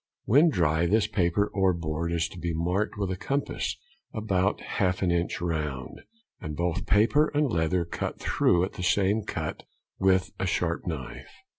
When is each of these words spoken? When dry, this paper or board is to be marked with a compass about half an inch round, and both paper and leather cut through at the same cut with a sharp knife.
When 0.25 0.49
dry, 0.49 0.87
this 0.87 1.05
paper 1.05 1.45
or 1.53 1.73
board 1.73 2.11
is 2.11 2.27
to 2.29 2.39
be 2.39 2.53
marked 2.55 2.97
with 2.97 3.11
a 3.11 3.15
compass 3.15 3.77
about 4.15 4.59
half 4.61 5.03
an 5.03 5.11
inch 5.11 5.39
round, 5.39 6.01
and 6.41 6.55
both 6.57 6.87
paper 6.87 7.27
and 7.35 7.45
leather 7.51 7.85
cut 7.85 8.17
through 8.17 8.63
at 8.63 8.73
the 8.73 8.81
same 8.81 9.21
cut 9.21 9.61
with 9.99 10.31
a 10.39 10.47
sharp 10.47 10.87
knife. 10.87 11.29